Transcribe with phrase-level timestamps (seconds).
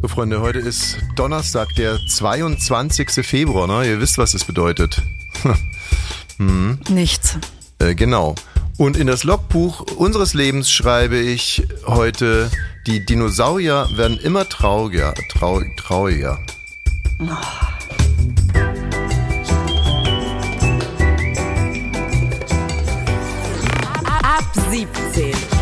[0.00, 3.26] So, Freunde, heute ist Donnerstag, der 22.
[3.26, 3.66] Februar.
[3.66, 3.88] Ne?
[3.88, 5.02] Ihr wisst, was das bedeutet.
[6.36, 6.78] hm.
[6.88, 7.36] Nichts.
[7.80, 8.36] Äh, genau.
[8.76, 12.48] Und in das Logbuch unseres Lebens schreibe ich heute,
[12.86, 15.14] die Dinosaurier werden immer trauriger.
[15.32, 16.38] Trau trauriger.
[17.18, 17.26] Oh.
[24.22, 25.57] Ab 17.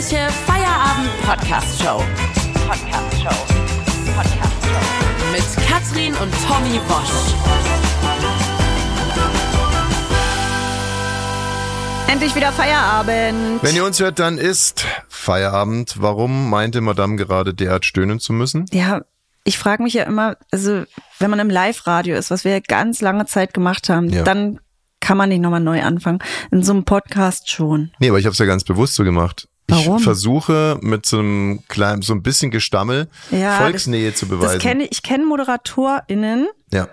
[0.00, 2.02] tägliche Feierabend-Podcast-Show.
[2.66, 3.28] Podcast-Show.
[4.16, 5.32] Podcast-Show.
[5.32, 7.34] Mit Katrin und Tommy Bosch.
[12.08, 13.62] Endlich wieder Feierabend.
[13.62, 15.96] Wenn ihr uns hört, dann ist Feierabend.
[15.98, 18.64] Warum meinte Madame gerade derart stöhnen zu müssen?
[18.72, 19.02] Ja,
[19.44, 20.84] ich frage mich ja immer, also
[21.18, 24.22] wenn man im Live-Radio ist, was wir ja ganz lange Zeit gemacht haben, ja.
[24.22, 24.60] dann
[25.00, 26.20] kann man nicht nochmal neu anfangen.
[26.50, 27.90] In so einem Podcast schon.
[27.98, 29.49] Nee, aber ich habe es ja ganz bewusst so gemacht.
[29.70, 29.98] Warum?
[29.98, 34.54] Ich versuche mit so einem kleinen, so ein bisschen Gestammel ja, Volksnähe das, zu beweisen.
[34.54, 36.88] Das kenn ich ich kenne ModeratorInnen, ja.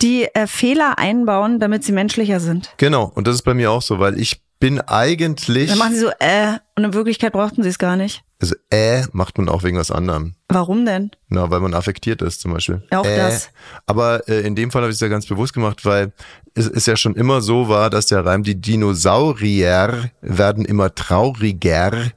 [0.00, 2.74] die äh, Fehler einbauen, damit sie menschlicher sind.
[2.76, 5.70] Genau, und das ist bei mir auch so, weil ich bin eigentlich.
[5.70, 8.22] Dann machen sie so, äh, und in Wirklichkeit brauchten sie es gar nicht.
[8.40, 10.34] Also, äh, macht man auch wegen was anderem.
[10.48, 11.10] Warum denn?
[11.28, 12.82] Na, weil man affektiert ist, zum Beispiel.
[12.90, 13.50] Auch äh, das.
[13.86, 16.12] Aber äh, in dem Fall habe ich es ja ganz bewusst gemacht, weil
[16.54, 22.12] es, es ja schon immer so war, dass der Reim, die Dinosaurier werden immer trauriger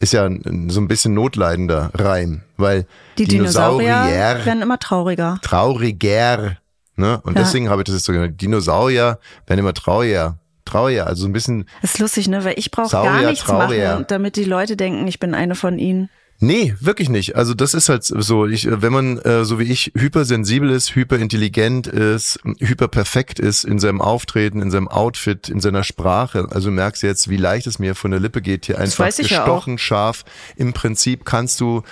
[0.00, 0.28] ist ja
[0.68, 2.86] so ein bisschen notleidender Reim, weil
[3.18, 5.38] die Dinosaurier, Dinosaurier werden immer trauriger.
[5.42, 6.56] Trauriger.
[6.96, 7.20] Ne?
[7.22, 7.42] Und ja.
[7.42, 8.40] deswegen habe ich das jetzt so genannt.
[8.40, 10.38] Dinosaurier werden immer trauriger.
[10.64, 11.66] Trauriger, also so ein bisschen.
[11.82, 12.44] Das ist lustig, ne?
[12.44, 13.92] Weil ich brauche gar nichts trauriger.
[13.92, 16.08] machen, damit die Leute denken, ich bin eine von ihnen.
[16.42, 17.36] Nee, wirklich nicht.
[17.36, 21.86] Also das ist halt so, ich, wenn man äh, so wie ich hypersensibel ist, hyperintelligent
[21.86, 27.02] ist, hyperperfekt ist in seinem Auftreten, in seinem Outfit, in seiner Sprache, also du merkst
[27.02, 30.24] jetzt, wie leicht es mir von der Lippe geht, hier einfach gestochen, ja scharf.
[30.56, 31.82] Im Prinzip kannst du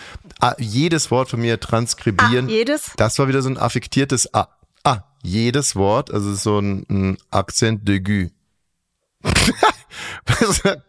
[0.41, 2.47] ah, jedes Wort von mir transkribieren.
[2.47, 2.93] Ah, jedes?
[2.97, 4.49] Das war wieder so ein affektiertes Ah.
[4.83, 8.31] Ah, jedes Wort, also so ein, ein Akzent d'aigu.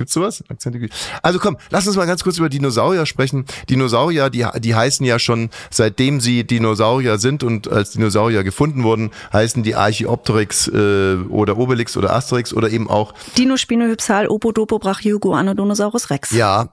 [0.00, 0.42] Gibt's sowas?
[0.48, 0.88] Akzente?
[1.22, 3.44] Also komm, lass uns mal ganz kurz über Dinosaurier sprechen.
[3.68, 9.10] Dinosaurier, die, die heißen ja schon, seitdem sie Dinosaurier sind und als Dinosaurier gefunden wurden,
[9.30, 15.34] heißen die Archaeopteryx äh, oder Obelix oder Asterix oder eben auch Dino Spinohypsal Opodopo Brachiogo
[15.34, 16.30] Anodontosaurus Rex.
[16.30, 16.70] Ja.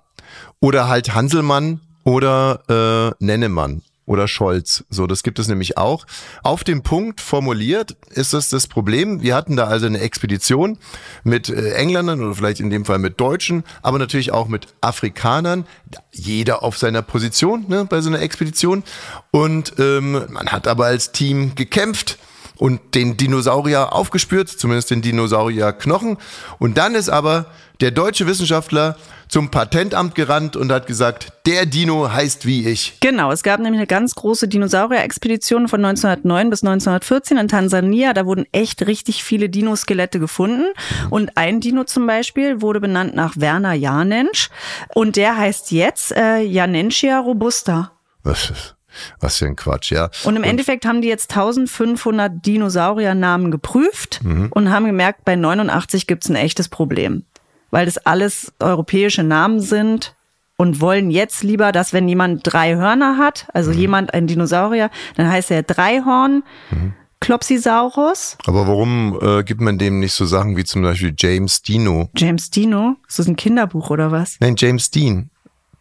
[0.61, 4.85] Oder halt Hanselmann oder äh, Nennemann oder Scholz.
[4.89, 6.07] So, das gibt es nämlich auch.
[6.41, 9.21] Auf dem Punkt formuliert ist das das Problem.
[9.21, 10.79] Wir hatten da also eine Expedition
[11.23, 15.67] mit äh, Engländern oder vielleicht in dem Fall mit Deutschen, aber natürlich auch mit Afrikanern.
[16.11, 18.83] Jeder auf seiner Position ne, bei so einer Expedition.
[19.31, 22.17] Und ähm, man hat aber als Team gekämpft
[22.57, 26.17] und den Dinosaurier aufgespürt, zumindest den Dinosaurierknochen.
[26.59, 27.47] Und dann ist aber
[27.81, 28.97] der deutsche Wissenschaftler
[29.27, 32.99] zum Patentamt gerannt und hat gesagt, der Dino heißt wie ich.
[33.01, 38.13] Genau, es gab nämlich eine ganz große Dinosaurier-Expedition von 1909 bis 1914 in Tansania.
[38.13, 40.67] Da wurden echt richtig viele Dinoskelette gefunden.
[41.09, 44.49] Und ein Dino zum Beispiel wurde benannt nach Werner Janensch.
[44.95, 47.91] Und der heißt jetzt äh, Janenschia robusta.
[48.23, 48.76] Was ist?
[49.19, 50.09] Was für ein Quatsch, ja.
[50.23, 54.47] Und im und Endeffekt haben die jetzt 1500 Dinosauriernamen geprüft mhm.
[54.51, 57.23] und haben gemerkt, bei 89 gibt es ein echtes Problem
[57.71, 60.15] weil das alles europäische Namen sind
[60.57, 63.77] und wollen jetzt lieber, dass wenn jemand drei Hörner hat, also mhm.
[63.77, 66.43] jemand ein Dinosaurier, dann heißt er Dreihorn.
[66.71, 66.93] Mhm.
[67.19, 68.37] Klopsisaurus.
[68.45, 72.11] Aber warum äh, gibt man dem nicht so Sachen wie zum Beispiel James Dino?
[72.15, 72.97] James Dino?
[73.07, 74.37] Ist das ein Kinderbuch oder was?
[74.39, 75.31] Nein, James Dean.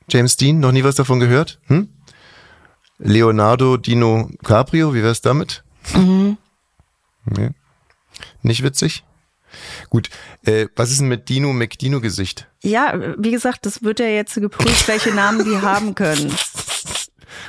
[0.08, 1.60] James Dean, noch nie was davon gehört?
[1.66, 1.90] Hm?
[2.98, 5.64] Leonardo Dino Caprio, wie wär's damit?
[5.94, 6.38] Mhm.
[7.26, 7.50] Nee.
[8.42, 9.04] Nicht witzig?
[9.90, 10.10] Gut,
[10.44, 12.48] äh, was ist denn mit Dino McDino Gesicht?
[12.62, 16.32] Ja, wie gesagt, das wird ja jetzt geprüft, welche Namen die haben können.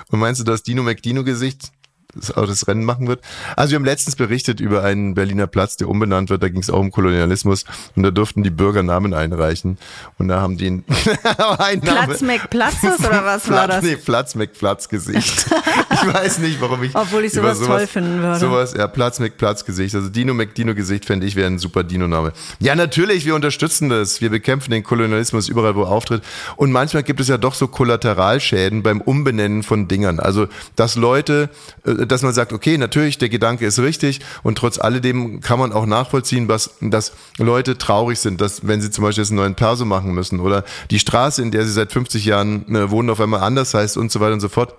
[0.09, 1.71] Und meinst du, das Dino McDino Gesicht
[2.13, 3.21] das, das Rennen machen wird.
[3.55, 6.41] Also wir haben letztens berichtet über einen Berliner Platz, der umbenannt wird.
[6.41, 9.77] Da ging es auch um Kolonialismus und da durften die Bürger Namen einreichen
[10.17, 10.83] und da haben die einen
[11.81, 13.83] Platz McPlatzes oder was Platz, war das?
[13.83, 15.47] Nee, Platz McPlatz Gesicht.
[15.91, 18.39] ich weiß nicht, warum ich obwohl ich sowas, sowas, toll finden würde.
[18.39, 19.95] Sowas, ja, Platz McPlatz Gesicht.
[19.95, 22.33] Also Dino McDino Gesicht fände ich wäre ein super Dino Name.
[22.59, 24.21] Ja, natürlich, wir unterstützen das.
[24.21, 26.23] Wir bekämpfen den Kolonialismus überall, wo er auftritt.
[26.55, 30.19] Und manchmal gibt es ja doch so Kollateralschäden beim Umbenennen von Dingern.
[30.19, 31.49] Also, dass Leute
[31.85, 35.73] äh, dass man sagt, okay, natürlich, der Gedanke ist richtig und trotz alledem kann man
[35.73, 39.55] auch nachvollziehen, was, dass Leute traurig sind, dass wenn sie zum Beispiel jetzt einen neuen
[39.55, 43.21] Perso machen müssen oder die Straße, in der sie seit 50 Jahren äh, wohnen, auf
[43.21, 44.75] einmal anders heißt und so weiter und so fort.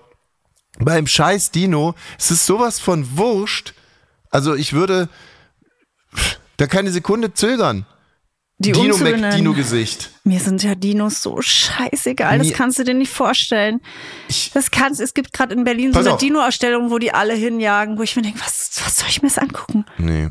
[0.78, 3.74] Beim scheiß Dino es ist sowas von wurscht.
[4.30, 5.08] Also ich würde
[6.56, 7.86] da keine Sekunde zögern.
[8.60, 9.20] Die Dino umzubenennen.
[9.22, 10.10] Mac Dino Gesicht.
[10.24, 13.80] Mir sind ja Dinos so scheißegal, das kannst du dir nicht vorstellen.
[14.28, 16.20] Ich- Das kannst, es gibt gerade in Berlin so Pass eine auf.
[16.20, 19.38] Dino-Ausstellung, wo die alle hinjagen, wo ich mir denke, was, was soll ich mir das
[19.38, 19.84] angucken?
[19.98, 20.30] Nee.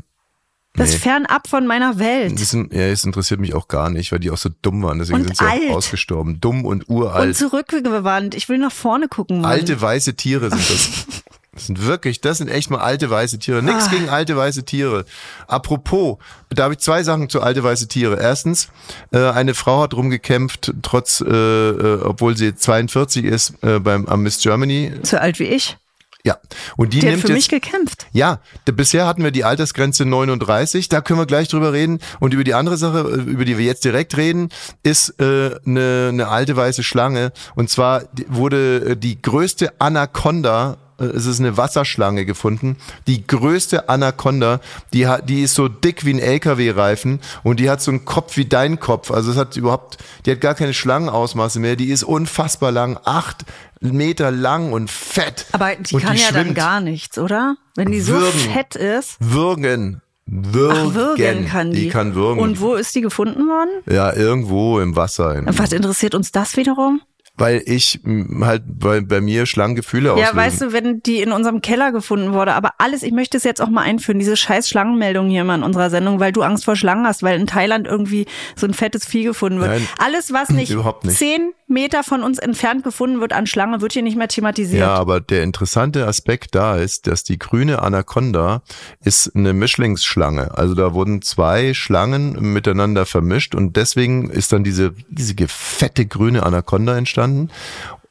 [0.73, 0.95] Das Nee.
[0.95, 2.39] ist fernab von meiner Welt.
[2.39, 4.99] Das, ja, es interessiert mich auch gar nicht, weil die auch so dumm waren.
[4.99, 5.71] Deswegen Und sind sie alt.
[5.71, 6.39] auch ausgestorben.
[6.39, 7.35] Dumm und Und uralt.
[7.35, 8.35] zurückgewandt.
[8.35, 9.41] Ich will nach vorne gucken.
[9.41, 9.49] Mann.
[9.51, 10.89] alte weiße Tiere sind das.
[11.57, 13.61] Das sind wirklich, das sind echt mal alte weiße Tiere.
[13.63, 13.89] Nix Ah.
[13.89, 15.05] gegen alte weiße Tiere.
[15.47, 16.17] Apropos,
[16.49, 18.19] da habe ich zwei Sachen zu alte weiße Tiere.
[18.21, 18.69] Erstens,
[19.11, 24.21] äh, eine Frau hat rumgekämpft, trotz, äh, äh, obwohl sie 42 ist, äh, beim am
[24.21, 24.91] Miss Germany.
[25.03, 25.77] So alt wie ich.
[26.23, 26.37] Ja.
[26.75, 28.05] Und die, Die hat nimmt für jetzt, mich gekämpft.
[28.11, 31.99] ja, bisher hatten wir die Altersgrenze 39, da können wir gleich drüber reden.
[32.19, 34.49] Und über die andere Sache, äh, über die wir jetzt direkt reden,
[34.83, 37.31] ist äh, eine, eine alte weiße Schlange.
[37.55, 42.77] Und zwar wurde äh, die größte Anaconda, es ist eine Wasserschlange gefunden,
[43.07, 44.59] die größte Anaconda,
[44.93, 48.37] die, hat, die ist so dick wie ein LKW-Reifen und die hat so einen Kopf
[48.37, 49.11] wie dein Kopf.
[49.11, 53.45] Also es hat überhaupt, die hat gar keine Schlangenausmaße mehr, die ist unfassbar lang, acht
[53.79, 55.45] Meter lang und fett.
[55.51, 56.57] Aber die und kann ja dann schwimmt.
[56.57, 57.57] gar nichts, oder?
[57.75, 58.39] Wenn die so Würgen.
[58.39, 59.17] fett ist.
[59.19, 60.01] Würgen.
[60.25, 60.77] Würgen.
[60.89, 61.83] Ach, würgen kann die.
[61.83, 62.41] Die kann würgen.
[62.41, 63.69] Und wo ist die gefunden worden?
[63.89, 65.35] ja, irgendwo im Wasser.
[65.35, 67.01] In, Was interessiert uns das wiederum?
[67.37, 67.99] Weil ich
[68.41, 70.35] halt bei, bei mir Schlangengefühle Ja, auslösen.
[70.37, 73.61] weißt du, wenn die in unserem Keller gefunden wurde, aber alles, ich möchte es jetzt
[73.61, 76.75] auch mal einführen, diese scheiß Schlangenmeldung hier immer in unserer Sendung, weil du Angst vor
[76.75, 78.25] Schlangen hast, weil in Thailand irgendwie
[78.55, 79.69] so ein fettes Vieh gefunden wird.
[79.69, 81.17] Nein, alles, was nicht, nicht.
[81.17, 84.79] zehn Meter von uns entfernt gefunden wird an Schlange, wird hier nicht mehr thematisiert.
[84.81, 88.61] Ja, aber der interessante Aspekt da ist, dass die grüne Anaconda
[89.03, 90.57] ist eine Mischlingsschlange.
[90.57, 96.43] Also da wurden zwei Schlangen miteinander vermischt und deswegen ist dann diese riesige, fette grüne
[96.43, 97.26] Anaconda entstanden.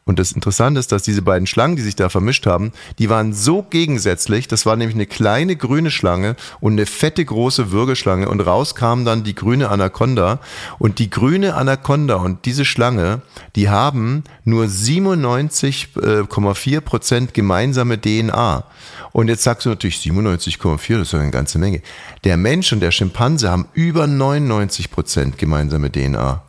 [0.08, 2.70] Und das Interessante ist, dass diese beiden Schlangen, die sich da vermischt haben,
[3.00, 4.46] die waren so gegensätzlich.
[4.46, 8.28] Das war nämlich eine kleine grüne Schlange und eine fette große Würgeschlange.
[8.28, 10.38] Und raus kam dann die grüne Anaconda.
[10.78, 13.20] Und die grüne Anaconda und diese Schlange,
[13.56, 18.62] die haben nur 97,4 Prozent gemeinsame DNA.
[19.10, 21.82] Und jetzt sagst du natürlich 97,4, das ist ja eine ganze Menge.
[22.22, 26.44] Der Mensch und der Schimpanse haben über 99 Prozent gemeinsame DNA.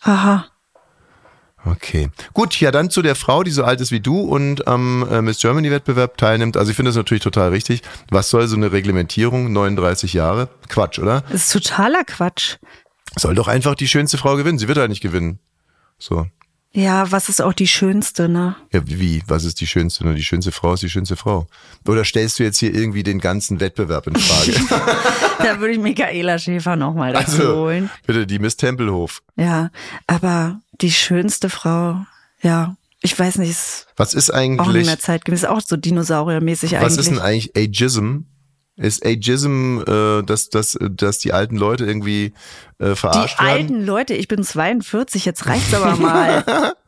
[0.00, 0.46] Aha.
[1.66, 2.10] Okay.
[2.32, 5.20] Gut, ja, dann zu der Frau, die so alt ist wie du und am äh,
[5.20, 6.56] Miss Germany Wettbewerb teilnimmt.
[6.56, 7.82] Also ich finde das natürlich total richtig.
[8.10, 9.52] Was soll so eine Reglementierung?
[9.52, 10.48] 39 Jahre?
[10.68, 11.22] Quatsch, oder?
[11.22, 12.56] Das ist totaler Quatsch.
[13.16, 14.58] Soll doch einfach die schönste Frau gewinnen.
[14.58, 15.40] Sie wird halt nicht gewinnen.
[15.98, 16.26] So.
[16.72, 18.54] Ja, was ist auch die schönste, ne?
[18.72, 19.22] Ja, wie?
[19.26, 20.04] Was ist die schönste?
[20.04, 21.46] Nur die schönste Frau ist die schönste Frau.
[21.88, 24.52] Oder stellst du jetzt hier irgendwie den ganzen Wettbewerb in Frage?
[25.38, 27.90] Da würde ich Michaela Schäfer nochmal dazu also, holen.
[28.06, 29.22] bitte, die Miss Tempelhof.
[29.36, 29.70] Ja,
[30.06, 32.04] aber die schönste Frau,
[32.42, 36.72] ja, ich weiß nicht, ist Was ist auch nicht eigentlich, mehr zeitgemäß, auch so dinosauriermäßig
[36.72, 36.98] was eigentlich.
[36.98, 38.20] ist denn eigentlich Ageism?
[38.76, 42.34] Ist Ageism, äh, dass, dass, dass die alten Leute irgendwie
[42.78, 43.50] äh, die verarscht werden?
[43.50, 46.74] alten Leute, ich bin 42, jetzt reicht's aber mal.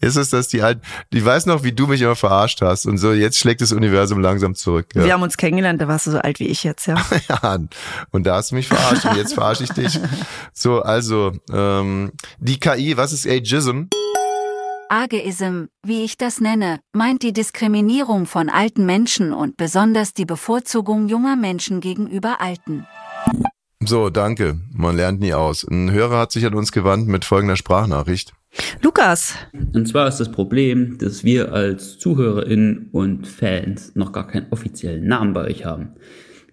[0.00, 0.82] Ist es, dass die alten,
[1.12, 4.18] die weiß noch, wie du mich immer verarscht hast und so, jetzt schlägt das Universum
[4.20, 4.86] langsam zurück.
[4.94, 5.14] Wir Ja.
[5.14, 6.96] haben uns kennengelernt, da warst du so alt wie ich jetzt, ja.
[7.28, 7.58] ja,
[8.10, 9.98] und da hast du mich verarscht und jetzt verarsche ich dich.
[10.52, 12.10] So, also, ähm,
[12.40, 13.82] die KI, was ist Ageism?
[14.88, 21.08] Ageism, wie ich das nenne, meint die Diskriminierung von alten Menschen und besonders die Bevorzugung
[21.08, 22.86] junger Menschen gegenüber Alten.
[23.80, 24.58] So, danke.
[24.72, 25.66] Man lernt nie aus.
[25.66, 28.32] Ein Hörer hat sich an uns gewandt mit folgender Sprachnachricht.
[28.82, 29.34] Lukas,
[29.74, 35.06] Und zwar ist das Problem, dass wir als ZuhörerInnen und Fans noch gar keinen offiziellen
[35.06, 35.90] Namen bei euch haben.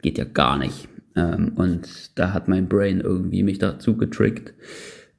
[0.01, 0.87] Geht ja gar nicht.
[1.15, 4.53] Ähm, und da hat mein Brain irgendwie mich dazu getrickt,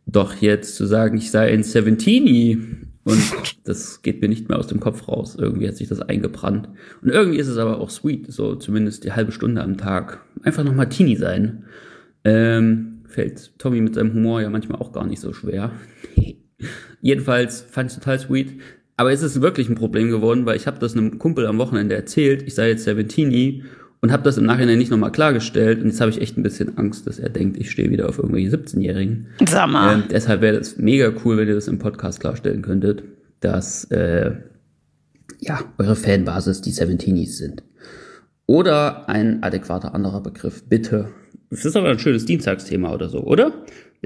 [0.06, 2.85] doch jetzt zu sagen, ich sei ein Seventeenie.
[3.06, 3.22] Und
[3.62, 5.36] das geht mir nicht mehr aus dem Kopf raus.
[5.38, 6.68] Irgendwie hat sich das eingebrannt.
[7.02, 10.24] Und irgendwie ist es aber auch sweet, so zumindest die halbe Stunde am Tag.
[10.42, 11.66] Einfach nochmal Teenie sein.
[12.24, 15.70] Ähm, fällt Tommy mit seinem Humor ja manchmal auch gar nicht so schwer.
[17.00, 18.60] Jedenfalls fand ich total sweet.
[18.96, 21.94] Aber es ist wirklich ein Problem geworden, weil ich habe das einem Kumpel am Wochenende
[21.94, 23.62] erzählt, ich sei jetzt Seventini
[24.00, 25.80] und habe das im Nachhinein nicht nochmal klargestellt.
[25.80, 28.18] Und jetzt habe ich echt ein bisschen Angst, dass er denkt, ich stehe wieder auf
[28.18, 29.28] irgendwelche 17-Jährigen.
[29.46, 29.94] sag mal.
[29.94, 33.02] Ähm, deshalb wäre das mega cool, wenn ihr das im Podcast klarstellen könntet,
[33.40, 34.32] dass äh,
[35.40, 37.62] ja eure Fanbasis die Seventinis sind.
[38.46, 41.08] Oder ein adäquater anderer Begriff, bitte.
[41.50, 43.52] Das ist aber ein schönes Dienstagsthema oder so, oder?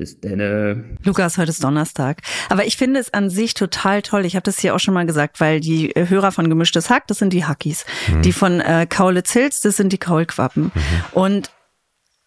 [0.00, 2.22] Bis denn, äh, Lukas, heute ist Donnerstag.
[2.48, 4.24] Aber ich finde es an sich total toll.
[4.24, 7.06] Ich habe das hier auch schon mal gesagt, weil die äh, Hörer von Gemischtes Hack,
[7.08, 7.84] das sind die Hackies.
[8.24, 10.72] Die von äh, Kaulitz Hills, das sind die Kaulquappen.
[11.12, 11.50] Und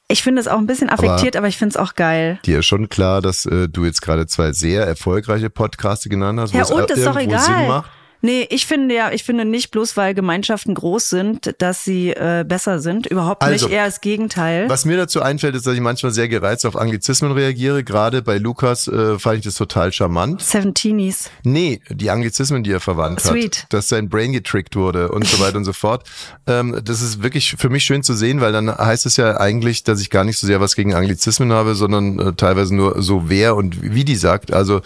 [0.08, 2.38] ich finde es auch ein bisschen affektiert, aber, ich finde es auch geil.
[2.46, 6.54] Dir ist schon klar, dass äh, du jetzt gerade zwei sehr erfolgreiche Podcaste genannt hast,
[6.54, 7.58] wo Ja, es und ist doch irgendwo egal.
[7.60, 7.90] Sinn macht.
[8.26, 12.46] Nee, ich finde ja, ich finde nicht bloß, weil Gemeinschaften groß sind, dass sie äh,
[12.48, 13.06] besser sind.
[13.06, 14.70] Überhaupt Also, nicht, eher das Gegenteil.
[14.70, 17.84] Was mir dazu einfällt, ist, dass ich manchmal sehr gereizt auf Anglizismen reagiere.
[17.84, 20.42] Gerade bei Lukas äh, fand ich das total charmant.
[20.42, 21.30] Seventeenies.
[21.44, 23.64] Nee, die Anglizismen, die er verwandt Sweet.
[23.64, 23.74] hat.
[23.74, 26.08] Dass sein Brain getrickt wurde und so weiter und so fort.
[26.48, 29.84] Ähm, das ist wirklich für mich schön zu sehen, weil dann heißt es ja eigentlich,
[29.84, 33.24] dass ich gar nicht so sehr was gegen Anglizismen habe, sondern äh, teilweise nur so
[33.28, 34.54] wer und wie die sagt.
[34.54, 34.80] Also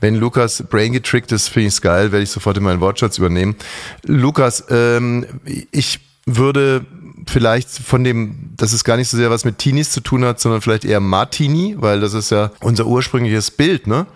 [0.00, 3.16] wenn Lukas Brain getrickt ist, finde ich es geil, werde ich sofort in meinen Wortschatz
[3.16, 3.56] übernehmen.
[4.04, 5.24] Lukas, ähm,
[5.70, 6.84] ich würde
[7.26, 10.40] vielleicht von dem, dass es gar nicht so sehr was mit Teenies zu tun hat,
[10.40, 14.06] sondern vielleicht eher Martini, weil das ist ja unser ursprüngliches Bild, ne?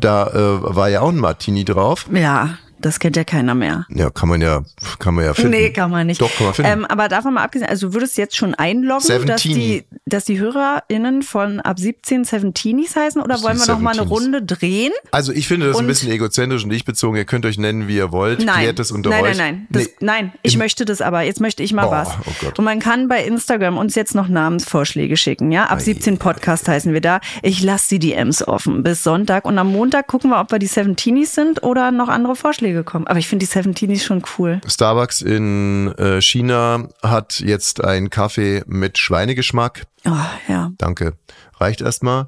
[0.00, 2.06] Da äh, war ja auch ein Martini drauf.
[2.12, 3.86] Ja, das kennt ja keiner mehr.
[3.90, 4.62] Ja, kann man ja,
[4.98, 5.50] kann man ja finden.
[5.50, 6.20] Nee, kann man nicht.
[6.20, 6.70] Doch, kann man finden.
[6.72, 10.38] Ähm, aber davon mal abgesehen, also du würdest jetzt schon einloggen, dass die, dass die
[10.38, 14.08] HörerInnen von ab 17 Seventeenies heißen oder wollen wir noch mal eine.
[14.08, 14.92] Runde drehen?
[15.10, 17.16] also ich finde das ein Und- bisschen egozentrisch und ich bezogen.
[17.16, 18.44] Ihr könnt euch nennen, wie ihr wollt.
[18.44, 18.60] Nein.
[18.60, 19.36] Klärt das unter nein, euch.
[19.36, 19.92] nein, nein, das, Nee.
[20.00, 20.32] nein.
[20.42, 21.22] Ich Im- möchte das aber.
[21.22, 22.08] Jetzt möchte ich mal Oh, was.
[22.26, 22.58] oh Gott.
[22.58, 25.66] Und man kann bei Instagram uns jetzt noch Namensvorschläge schicken, ja?
[25.66, 27.20] Ab 17 Podcast heißen wir da.
[27.42, 30.66] Ich lasse die DMs offen bis Sonntag und am Montag gucken wir, ob wir die
[30.66, 33.06] Seventeenies sind oder noch andere Vorschläge kommen.
[33.06, 34.60] Aber ich finde die Seventeenies schon cool.
[34.66, 39.86] Starbucks in äh, China hat jetzt einen Kaffee mit Schweinegeschmack.
[40.04, 40.12] Oh,
[40.48, 40.72] ja.
[40.78, 41.14] Danke.
[41.58, 42.26] Reicht erstmal.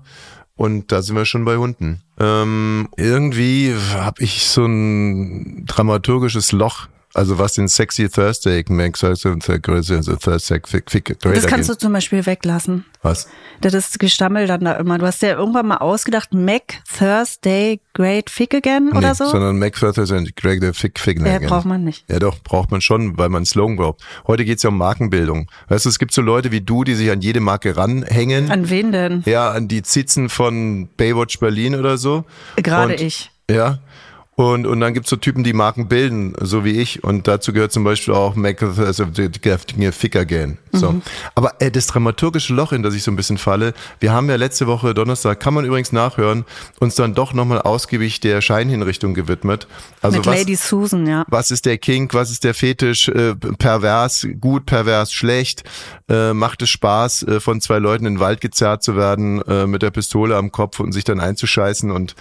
[0.56, 2.02] Und da sind wir schon bei Hunden.
[2.18, 6.88] Ähm, irgendwie habe ich so ein dramaturgisches Loch.
[7.12, 12.24] Also was den Sexy Thursday makes, also Thursday fick, fick, Das kannst du zum Beispiel
[12.24, 12.84] weglassen.
[13.02, 13.26] Was?
[13.60, 14.98] Das ist Gestammel dann da immer.
[14.98, 19.26] Du hast ja irgendwann mal ausgedacht, Mac Thursday Great Fick Again oder nee, so.
[19.26, 21.20] sondern Mac Thursday and the Fick Fick.
[21.20, 22.04] Ja, braucht man nicht.
[22.08, 24.02] Ja, doch, braucht man schon, weil man einen Slogan braucht.
[24.28, 25.50] Heute geht's ja um Markenbildung.
[25.68, 28.50] Weißt du, es gibt so Leute wie du, die sich an jede Marke ranhängen.
[28.52, 29.22] An wen denn?
[29.26, 32.24] ja, an die Zitzen von Baywatch Berlin oder so.
[32.56, 33.30] Gerade Und- ich.
[33.50, 33.80] Ja.
[34.40, 37.04] Und, und dann gibt's so Typen, die Marken bilden, so wie ich.
[37.04, 40.56] Und dazu gehört zum Beispiel auch Make also die Dinge Ficker gehen.
[40.72, 40.92] So.
[40.92, 41.02] Mhm.
[41.34, 44.36] Aber äh, das dramaturgische Loch, in das ich so ein bisschen falle, wir haben ja
[44.36, 46.46] letzte Woche Donnerstag, kann man übrigens nachhören,
[46.78, 49.66] uns dann doch nochmal ausgiebig der Scheinhinrichtung gewidmet.
[50.00, 51.24] Also Mit was, Lady Susan, ja.
[51.28, 55.64] was ist der Kink, was ist der Fetisch, äh, pervers, gut, pervers, schlecht,
[56.08, 59.66] äh, macht es Spaß, äh, von zwei Leuten in den Wald gezerrt zu werden, äh,
[59.66, 62.14] mit der Pistole am Kopf und sich dann einzuscheißen und,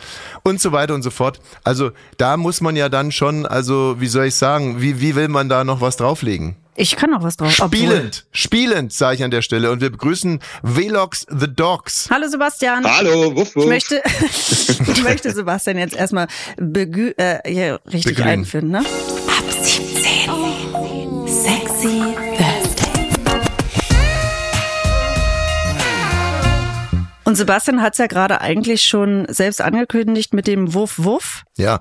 [0.44, 1.40] und so weiter und so fort.
[1.64, 5.28] Also da muss man ja dann schon, also wie soll ich sagen, wie, wie will
[5.28, 6.56] man da noch was drauflegen?
[6.76, 7.60] Ich kann noch was drauf.
[7.60, 9.70] Obwohl- Spielend, spielend, sage ich an der Stelle.
[9.70, 12.08] Und wir begrüßen Velox the Dogs.
[12.10, 12.86] Hallo Sebastian.
[12.86, 13.64] Hallo, wuff, wuff.
[13.64, 14.02] Ich möchte,
[14.94, 18.28] ich möchte Sebastian jetzt erstmal begü äh, hier richtig Beglühen.
[18.30, 18.84] einführen, ne?
[27.30, 31.44] Und Sebastian hat es ja gerade eigentlich schon selbst angekündigt mit dem Wuff Wuff.
[31.58, 31.80] Ja,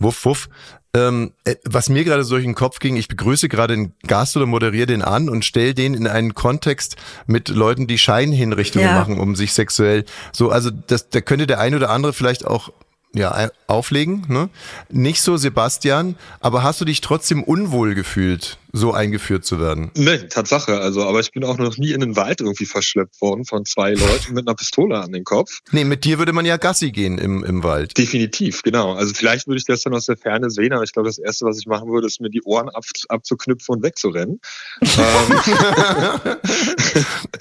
[0.00, 0.48] wuff, wuff.
[0.92, 4.36] Ähm, äh, was mir gerade so durch den Kopf ging, ich begrüße gerade einen Gast
[4.36, 6.96] oder moderiere den an und stelle den in einen Kontext
[7.28, 8.94] mit Leuten, die Scheinhinrichtungen Ja.
[8.96, 12.72] machen, um sich sexuell so, also das, da könnte der ein oder andere vielleicht auch
[13.14, 14.50] ja, auflegen, ne?
[14.90, 19.90] Nicht so Sebastian, aber hast du dich trotzdem unwohl gefühlt, so eingeführt zu werden?
[19.96, 20.80] Nee, Tatsache.
[20.80, 23.92] Also, aber ich bin auch noch nie in den Wald irgendwie verschleppt worden von zwei
[23.92, 25.60] Leuten mit einer Pistole an den Kopf.
[25.72, 27.96] Nee, mit dir würde man ja Gassi gehen im, im Wald.
[27.96, 28.94] Definitiv, genau.
[28.94, 31.46] Also vielleicht würde ich das dann aus der Ferne sehen, aber ich glaube, das Erste,
[31.46, 34.40] was ich machen würde, ist mir die Ohren ab, abzuknüpfen und wegzurennen.
[34.82, 34.88] ähm,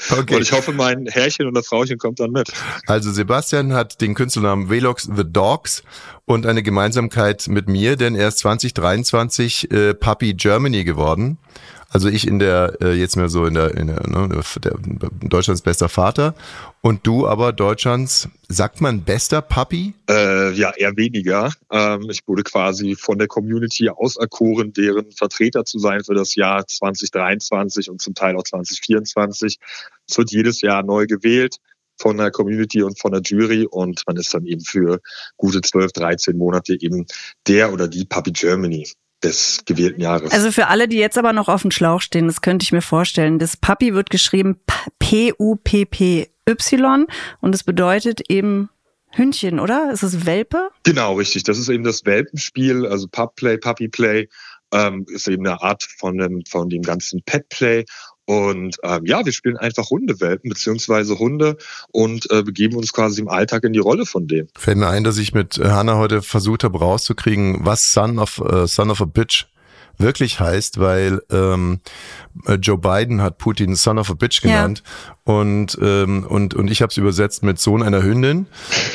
[0.10, 0.36] Okay.
[0.36, 2.52] Und ich hoffe, mein Herrchen oder Frauchen kommt dann mit.
[2.86, 5.84] Also Sebastian hat den Künstlernamen Velox The Dogs
[6.26, 11.27] und eine Gemeinsamkeit mit mir, denn er ist 2023 äh, Puppy Germany geworden.
[11.90, 14.78] Also ich in der, äh, jetzt mehr so in der, in der, ne, der
[15.22, 16.36] Deutschlands bester Vater
[16.82, 19.94] und du aber Deutschlands, sagt man bester Puppy?
[20.10, 21.52] Äh, ja, eher weniger.
[21.72, 26.68] Ähm, ich wurde quasi von der Community auserkoren, deren Vertreter zu sein für das Jahr
[26.68, 29.58] 2023 und zum Teil auch 2024.
[30.08, 31.58] Es wird jedes Jahr neu gewählt
[32.00, 35.00] von der Community und von der Jury und man ist dann eben für
[35.38, 37.06] gute 12, 13 Monate eben
[37.48, 38.88] der oder die Puppy Germany
[39.24, 40.32] des gewählten Jahres.
[40.32, 42.82] Also für alle, die jetzt aber noch auf dem Schlauch stehen, das könnte ich mir
[42.82, 43.40] vorstellen.
[43.40, 44.60] Das Puppy wird geschrieben
[45.00, 46.28] P-U-P-P-Y
[47.42, 48.70] und es bedeutet eben
[49.12, 49.92] Hündchen, oder?
[49.92, 50.70] Ist es Welpe?
[50.84, 51.44] Genau, richtig.
[51.44, 54.28] Das ist eben das Welpenspiel, also Pupplay, Puppyplay,
[54.72, 57.86] ähm, ist eben eine Art von dem, von dem ganzen Petplay.
[58.28, 61.56] Und ähm, ja, wir spielen einfach Hundewelpen beziehungsweise Hunde
[61.92, 64.50] und äh, begeben uns quasi im Alltag in die Rolle von denen.
[64.58, 68.40] Fällt mir ein, dass ich mit äh, Hannah heute versucht habe rauszukriegen, was Son of,
[68.40, 69.46] äh, Son of a Bitch
[69.98, 71.80] wirklich heißt, weil ähm,
[72.46, 74.52] äh, Joe Biden hat Putin Son of a Bitch Ja.
[74.52, 74.84] genannt
[75.24, 78.48] und ähm, und und ich habe es übersetzt mit Sohn einer Hündin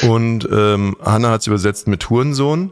[0.03, 2.71] und ähm, Hannah hat es übersetzt mit Hurensohn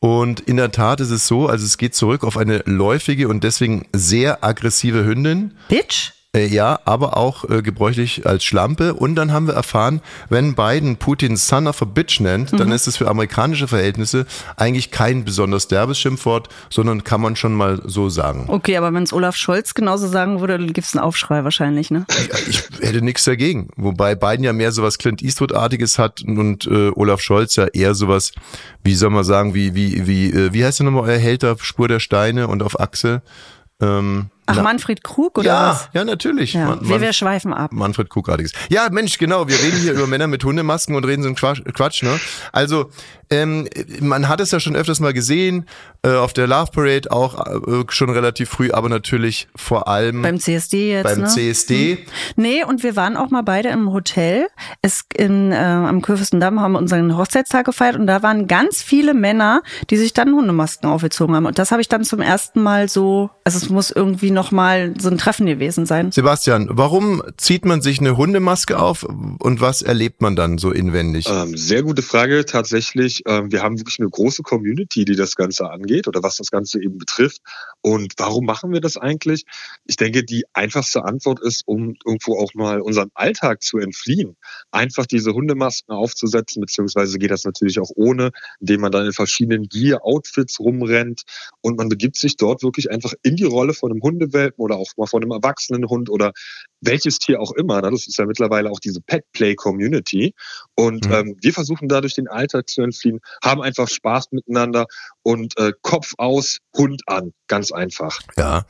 [0.00, 3.42] Und in der Tat ist es so, also es geht zurück auf eine läufige und
[3.42, 5.56] deswegen sehr aggressive Hündin.
[5.68, 6.12] Bitch?
[6.36, 8.92] Äh, ja, aber auch äh, gebräuchlich als Schlampe.
[8.92, 12.86] Und dann haben wir erfahren, wenn Biden Putin Son of a Bitch nennt, dann ist
[12.86, 18.10] es für amerikanische Verhältnisse eigentlich kein besonders derbes Schimpfwort, sondern kann man schon mal so
[18.10, 18.44] sagen.
[18.48, 22.04] Okay, aber wenn es Olaf Scholz genauso sagen würde, dann gibt's einen Aufschrei wahrscheinlich, ne?
[22.46, 23.70] Ich hätte nichts dagegen.
[23.76, 28.32] Wobei Biden ja mehr sowas Clint Eastwood-artiges hat und äh, Olaf Scholz ja eher sowas,
[28.84, 31.88] wie soll man sagen, wie, wie, wie, äh, wie heißt der nochmal, euer Hälter, Spur
[31.88, 33.22] der Steine und auf Achse?
[33.80, 35.88] Ähm, Ach, na- Manfred Krug oder ja, was?
[35.92, 36.54] ja, natürlich.
[36.54, 37.72] Ja, Man- wir, wir schweifen ab.
[37.72, 38.52] Manfred Kuckartiges.
[38.70, 39.46] Ja, Mensch, genau.
[39.46, 42.18] Wir reden hier über Männer mit Hundemasken und reden so einen Quatsch, Quatsch ne?
[42.52, 42.90] Also,
[43.30, 43.68] ähm,
[44.00, 45.66] man hat es ja schon öfters mal gesehen,
[46.02, 50.40] äh, auf der Love Parade auch äh, schon relativ früh, aber natürlich vor allem Beim
[50.40, 51.26] CSD jetzt, beim ne?
[51.26, 52.06] CSD.
[52.36, 54.46] Nee, und wir waren auch mal beide im Hotel.
[54.80, 59.12] Es in, äh, am Kurfürstendamm haben wir unseren Hochzeitstag gefeiert und da waren ganz viele
[59.12, 61.44] Männer, die sich dann Hundemasken aufgezogen haben.
[61.46, 64.94] Und das habe ich dann zum ersten Mal so, also es muss irgendwie noch mal
[64.98, 66.12] so ein Treffen gewesen sein.
[66.12, 71.26] Sebastian, warum zieht man sich eine Hundemaske auf und was erlebt man dann so inwendig?
[71.28, 72.46] Ähm, sehr gute Frage.
[72.46, 76.52] Tatsächlich, ähm, wir haben wirklich eine große Community, die das Ganze angeht oder was das
[76.52, 77.40] Ganze eben betrifft.
[77.80, 79.44] Und warum machen wir das eigentlich?
[79.86, 84.36] Ich denke, die einfachste Antwort ist, um irgendwo auch mal unserem Alltag zu entfliehen.
[84.70, 88.30] Einfach diese Hundemasken aufzusetzen, beziehungsweise geht das natürlich auch ohne,
[88.60, 91.22] indem man dann in verschiedenen Gear-Outfits rumrennt
[91.60, 94.86] und man begibt sich dort wirklich einfach in die Rolle von einem Hundewelpen oder auch
[94.96, 96.32] mal von einem erwachsenen Hund oder
[96.80, 97.80] welches Tier auch immer.
[97.80, 97.90] ne?
[97.90, 100.34] Das ist ja mittlerweile auch diese Pet-Play-Community.
[100.74, 101.12] Und Mhm.
[101.12, 104.86] ähm, wir versuchen dadurch den Alltag zu entfliehen, haben einfach Spaß miteinander
[105.22, 107.32] und äh, Kopf aus, Hund an.
[107.48, 108.20] Ganz einfach.
[108.36, 108.64] Ja.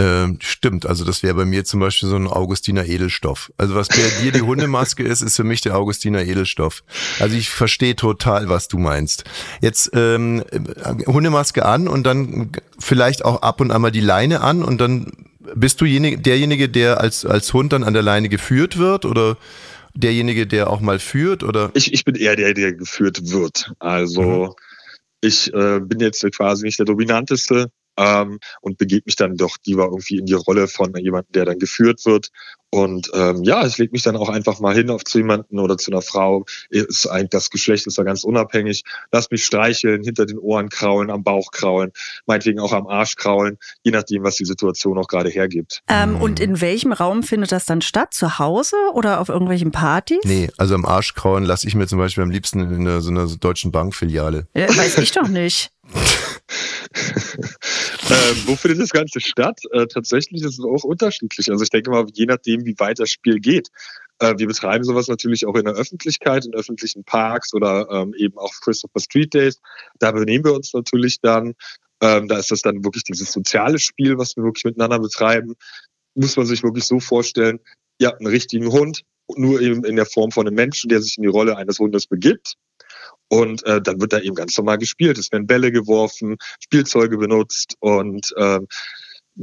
[0.00, 3.52] Ähm, stimmt, also das wäre bei mir zum Beispiel so ein Augustiner Edelstoff.
[3.56, 6.84] Also was bei dir die Hundemaske ist, ist für mich der Augustiner Edelstoff.
[7.18, 9.24] Also ich verstehe total, was du meinst.
[9.60, 10.44] Jetzt ähm,
[11.06, 15.10] Hundemaske an und dann vielleicht auch ab und an mal die Leine an und dann
[15.56, 19.36] bist du jenig- derjenige, der als, als Hund dann an der Leine geführt wird oder
[19.94, 21.70] derjenige, der auch mal führt oder?
[21.74, 23.72] Ich, ich bin eher der, der geführt wird.
[23.80, 24.54] Also
[25.20, 29.84] ich äh, bin jetzt quasi nicht der Dominanteste ähm, und begebe mich dann doch lieber
[29.84, 32.30] irgendwie in die Rolle von jemandem, der dann geführt wird.
[32.70, 35.78] Und ähm, ja, ich lege mich dann auch einfach mal hin auf zu jemanden oder
[35.78, 36.44] zu einer Frau.
[36.68, 38.84] Ist eigentlich das Geschlecht ist da ganz unabhängig.
[39.10, 41.92] Lass mich streicheln, hinter den Ohren kraulen, am Bauch kraulen,
[42.26, 45.82] meinetwegen auch am Arsch kraulen, je nachdem, was die Situation auch gerade hergibt.
[45.88, 48.12] Ähm, und in welchem Raum findet das dann statt?
[48.12, 50.20] Zu Hause oder auf irgendwelchen Partys?
[50.24, 53.10] Nee, also am Arsch krauen lasse ich mir zum Beispiel am liebsten in einer, so
[53.10, 54.46] einer deutschen Bankfiliale.
[54.54, 55.70] Ja, weiß ich doch nicht.
[58.10, 59.60] ähm, wo findet das Ganze statt?
[59.72, 61.50] Äh, tatsächlich ist es auch unterschiedlich.
[61.50, 63.68] Also ich denke mal, je nachdem, wie weit das Spiel geht.
[64.18, 68.38] Äh, wir betreiben sowas natürlich auch in der Öffentlichkeit, in öffentlichen Parks oder ähm, eben
[68.38, 69.60] auch Christopher Street Days.
[69.98, 71.54] Da benehmen wir uns natürlich dann.
[72.00, 75.54] Ähm, da ist das dann wirklich dieses soziale Spiel, was wir wirklich miteinander betreiben.
[76.14, 77.60] Muss man sich wirklich so vorstellen,
[77.98, 79.02] ihr habt einen richtigen Hund,
[79.36, 82.06] nur eben in der Form von einem Menschen, der sich in die Rolle eines Hundes
[82.06, 82.54] begibt.
[83.28, 85.18] Und äh, dann wird da eben ganz normal gespielt.
[85.18, 88.66] Es werden Bälle geworfen, Spielzeuge benutzt und ähm,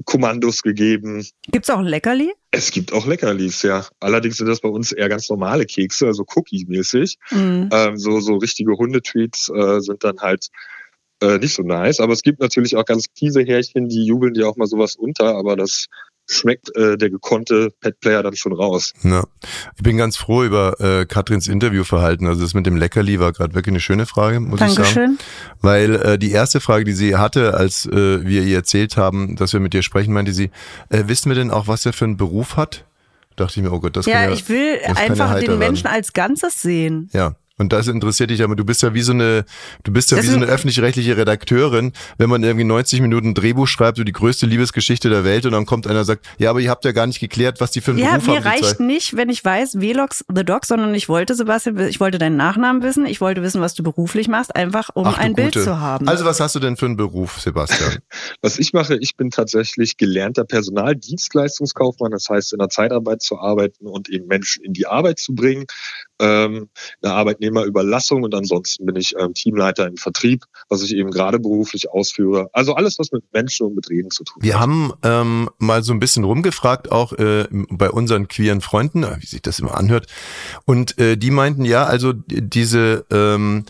[0.03, 1.25] Kommandos gegeben.
[1.51, 2.33] Gibt's auch Leckerli?
[2.51, 3.85] Es gibt auch Leckerlis, ja.
[3.99, 7.17] Allerdings sind das bei uns eher ganz normale Kekse, also Cookie-mäßig.
[7.31, 7.69] Mhm.
[7.71, 10.49] Ähm, so, so richtige Hundetreats äh, sind dann halt
[11.21, 12.01] äh, nicht so nice.
[12.01, 15.35] Aber es gibt natürlich auch ganz fiese Härchen, die jubeln dir auch mal sowas unter,
[15.35, 15.87] aber das
[16.27, 18.93] schmeckt äh, der gekonnte Pet-Player dann schon raus.
[19.03, 19.23] Ja.
[19.75, 22.27] Ich bin ganz froh über äh, Katrins Interviewverhalten.
[22.27, 24.75] Also das mit dem Leckerli war gerade wirklich eine schöne Frage, muss ich sagen.
[24.75, 25.17] Dankeschön.
[25.61, 29.53] Weil äh, die erste Frage, die sie hatte, als äh, wir ihr erzählt haben, dass
[29.53, 30.51] wir mit dir sprechen, meinte sie,
[30.89, 32.85] äh, wissen wir denn auch, was er für einen Beruf hat?
[33.35, 35.83] Dachte ich mir, oh Gott, das kann Ja, ja ich will ja einfach den Menschen
[35.85, 35.95] werden.
[35.95, 37.09] als Ganzes sehen.
[37.13, 37.35] Ja.
[37.57, 39.45] Und das interessiert dich, aber du bist ja wie so eine,
[39.83, 43.33] du bist ja Das wie so eine öffentlich-rechtliche Redakteurin, wenn man irgendwie 90 Minuten ein
[43.33, 46.49] Drehbuch schreibt, so die größte Liebesgeschichte der Welt und dann kommt einer und sagt, ja,
[46.49, 48.43] aber ihr habt ja gar nicht geklärt, was die für einen Ja, Beruf mir haben.
[48.43, 48.83] die reicht zwei.
[48.83, 52.83] nicht, wenn ich weiß, Velox the Dog, sondern ich wollte, Sebastian, ich wollte deinen Nachnamen
[52.83, 55.63] wissen, ich wollte wissen, was du beruflich machst, einfach um Ach, ein Bild Gute.
[55.63, 56.09] zu haben.
[56.09, 57.99] Also was hast du denn für einen Beruf, Sebastian?
[58.41, 63.87] Was ich mache, ich bin tatsächlich gelernter Personaldienstleistungskaufmann, das heißt in der Zeitarbeit zu arbeiten
[63.87, 65.65] und eben Menschen in die Arbeit zu bringen,
[66.19, 66.69] ähm,
[67.01, 71.89] eine Arbeitnehmerüberlassung und ansonsten bin ich ähm, Teamleiter im Vertrieb, was ich eben gerade beruflich
[71.91, 72.49] ausführe.
[72.53, 74.61] Also alles, was mit Menschen und mit Reden zu tun Wir hat.
[74.61, 79.25] haben ähm, mal so ein bisschen rumgefragt, auch äh, bei unseren queeren Freunden, äh, wie
[79.25, 80.07] sich das immer anhört.
[80.65, 83.65] Und äh, die meinten, ja, also diese, ähm,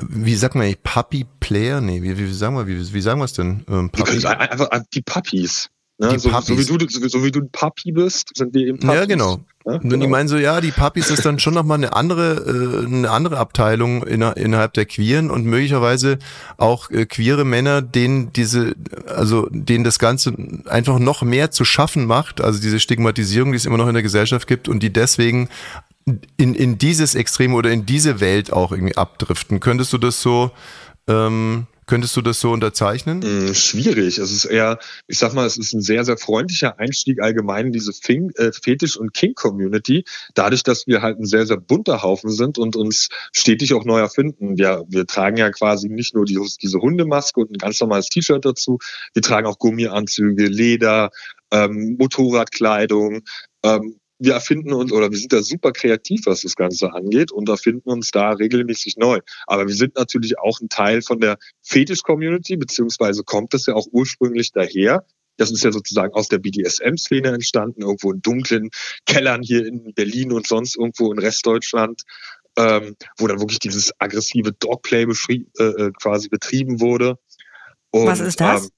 [0.00, 1.80] wie sagt man eigentlich, Puppy Player?
[1.80, 3.64] Nee, wie, wie sagen wir, wie, wie sagen wir es denn?
[3.68, 5.70] Ähm, Wir Puppy, einfach die Puppies.
[5.98, 6.18] Ne?
[6.18, 8.78] So, so, wie du, so, wie- so wie du ein Papi bist, sind wir eben
[8.78, 8.94] Puppies.
[8.94, 9.38] Ja, genau.
[9.64, 9.80] Ne?
[9.82, 13.10] Und die meinen so, ja, die Puppies ist dann schon nochmal eine andere, äh, eine
[13.10, 16.18] andere Abteilung inner, innerhalb der Queeren und möglicherweise
[16.58, 18.74] auch äh, queere Männer, denen diese,
[19.06, 20.34] also denen das Ganze
[20.66, 24.02] einfach noch mehr zu schaffen macht, also diese Stigmatisierung, die es immer noch in der
[24.02, 25.48] Gesellschaft gibt und die deswegen
[26.36, 29.58] in, in dieses Extrem oder in diese Welt auch irgendwie abdriften.
[29.60, 30.52] Könntest du das so,
[31.08, 33.20] ähm, könntest du das so unterzeichnen?
[33.20, 34.18] Mm, Schwierig.
[34.18, 37.72] Es ist eher, ich sag mal, es ist ein sehr, sehr freundlicher Einstieg allgemein in
[37.72, 40.04] diese Fing, äh, Fetisch- und King-Community.
[40.34, 44.00] Dadurch, dass wir halt ein sehr, sehr bunter Haufen sind und uns stetig auch neu
[44.00, 44.58] erfinden.
[44.58, 48.44] Wir, wir tragen ja quasi nicht nur die, diese Hundemaske und ein ganz normales T-Shirt
[48.44, 48.78] dazu.
[49.14, 51.10] Wir tragen auch Gummianzüge, Leder,
[51.50, 53.22] ähm, Motorradkleidung.
[53.62, 57.48] Ähm, wir erfinden uns oder wir sind da super kreativ, was das Ganze angeht und
[57.48, 59.20] erfinden uns da regelmäßig neu.
[59.46, 63.86] Aber wir sind natürlich auch ein Teil von der Fetisch-Community, beziehungsweise kommt das ja auch
[63.90, 65.04] ursprünglich daher.
[65.36, 68.70] Das ist ja sozusagen aus der BDSM-Szene entstanden, irgendwo in dunklen
[69.04, 72.02] Kellern hier in Berlin und sonst irgendwo in Restdeutschland,
[72.56, 77.18] ähm, wo dann wirklich dieses aggressive Dogplay äh, äh, quasi betrieben wurde.
[77.90, 78.64] Und, Was ist das?
[78.64, 78.70] Ähm,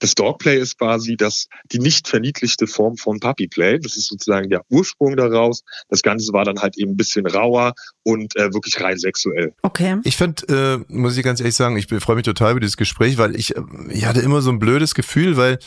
[0.00, 3.78] das Dogplay ist quasi das, die nicht verniedlichte Form von Puppyplay.
[3.78, 5.62] Das ist sozusagen der Ursprung daraus.
[5.88, 9.54] Das Ganze war dann halt eben ein bisschen rauer und äh, wirklich rein sexuell.
[9.62, 9.98] Okay.
[10.04, 13.18] Ich fand, äh, muss ich ganz ehrlich sagen, ich freue mich total über dieses Gespräch,
[13.18, 15.58] weil ich, äh, ich hatte immer so ein blödes Gefühl, weil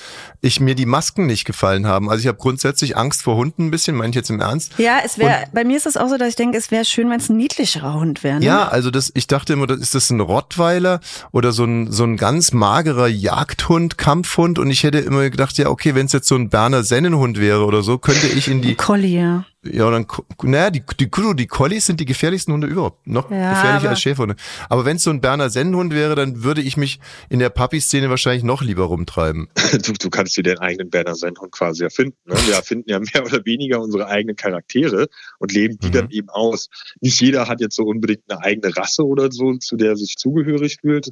[0.42, 2.10] ich mir die Masken nicht gefallen haben.
[2.10, 4.74] Also ich habe grundsätzlich Angst vor Hunden ein bisschen, meine ich jetzt im Ernst.
[4.78, 7.10] Ja, es wäre, bei mir ist es auch so, dass ich denke, es wäre schön,
[7.10, 8.40] wenn es ein niedlicherer Hund wäre.
[8.40, 8.46] Ne?
[8.46, 11.00] Ja, also das, ich dachte immer, ist das ein Rottweiler
[11.32, 15.70] oder so ein so ein ganz magerer Jagdhund, Kampfhund und ich hätte immer gedacht, ja
[15.70, 18.76] okay, wenn es jetzt so ein Berner Sennenhund wäre oder so, könnte ich in die
[18.76, 19.46] Collie, ja.
[19.64, 20.06] ja dann
[20.44, 24.02] naja, die die die, die Collies sind die gefährlichsten Hunde überhaupt, noch Ja, gefährlicher als
[24.02, 24.36] Schäferhunde.
[24.70, 27.00] Aber wenn es so ein Berner Sennenhund wäre, dann würde ich mich
[27.30, 29.48] in der Puppy-Szene wahrscheinlich noch lieber rumtreiben.
[29.84, 32.18] Du, du kannst dir den eigenen Berner Sennhund quasi erfinden.
[32.26, 32.36] Ne?
[32.46, 35.08] Wir erfinden ja mehr oder weniger unsere eigenen Charaktere
[35.40, 35.92] und leben die Mhm.
[35.92, 36.68] dann eben aus.
[37.00, 40.16] Nicht jeder hat jetzt so unbedingt eine eigene Rasse oder so, zu der er sich
[40.18, 41.10] zugehörig fühlt.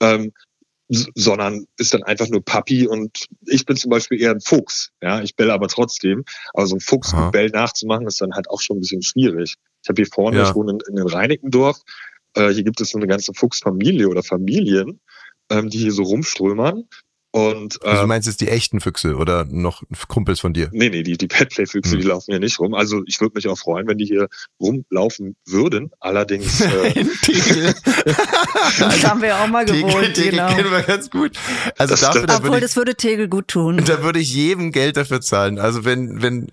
[0.00, 0.32] Ähm,
[0.88, 4.90] sondern ist dann einfach nur Papi und ich bin zum Beispiel eher ein Fuchs.
[5.02, 6.24] Ja, ich bell aber trotzdem.
[6.54, 7.24] Aber so ein Fuchs Aha.
[7.24, 9.56] mit Bell nachzumachen, ist dann halt auch schon ein bisschen schwierig.
[9.82, 10.48] Ich habe hier vorne, Ja.
[10.48, 11.78] ich wohne in, in den Reinickendorf,
[12.34, 15.00] äh, hier gibt es so eine ganze Fuchsfamilie oder Familien,
[15.50, 16.84] ähm, die hier so rumströmern.
[17.30, 20.70] Und Also du ähm, meinst jetzt die echten Füchse oder noch Kumpels von dir?
[20.72, 22.00] Nee, nee, die, die Petplay-Füchse, Hm.
[22.00, 22.72] die laufen hier nicht rum.
[22.74, 24.28] Also ich würde mich auch freuen, wenn die hier
[24.60, 25.90] rumlaufen würden.
[26.00, 27.04] Allerdings, äh.
[28.78, 30.54] Das haben wir ja auch mal Tegel, gewohnt, Tegel genau.
[30.54, 31.32] kennen wir ganz gut.
[31.76, 33.82] Also Das dafür, da Obwohl, ich, das würde Tegel gut tun.
[33.84, 35.58] da würde ich jedem Geld dafür zahlen.
[35.58, 36.48] Also wenn, wenn,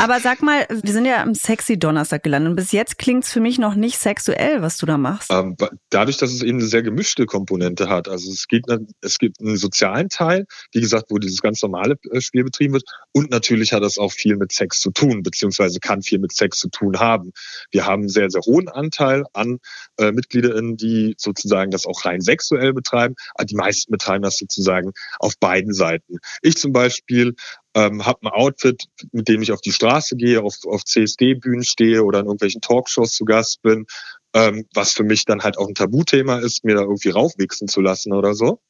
[0.00, 3.40] Aber sag mal, wir sind ja am Sexy Donnerstag gelandet und bis jetzt klingt's für
[3.40, 5.30] mich noch nicht sexuell, was du da machst.
[5.30, 5.56] ähm,
[5.90, 8.08] dadurch, dass es eben eine sehr gemischte Komponente hat.
[8.08, 11.96] Also es geht, na- es gibt einen sozialen Teil, wie gesagt, wo dieses ganz normale
[12.10, 12.84] äh, Spiel betrieben wird.
[13.12, 16.58] Und natürlich hat das auch viel mit Sex zu tun, beziehungsweise kann viel mit Sex
[16.58, 17.32] zu tun haben.
[17.70, 19.58] Wir haben einen sehr, sehr hohen Anteil an
[19.98, 23.14] äh, MitgliederInnen, die sozusagen das auch rein sexuell betreiben.
[23.34, 26.18] Aber die meisten betreiben das sozusagen auf beiden Seiten.
[26.42, 27.34] Ich zum Beispiel
[27.74, 32.04] ähm, habe ein Outfit, mit dem ich auf die Straße gehe, auf, auf CSD-Bühnen stehe
[32.04, 33.86] oder in irgendwelchen Talkshows zu Gast bin,
[34.34, 37.80] ähm, was für mich dann halt auch ein Tabuthema ist, mir da irgendwie raufwichsen zu
[37.80, 38.60] lassen oder so.